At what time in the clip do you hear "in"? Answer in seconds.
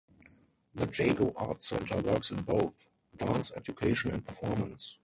2.31-2.41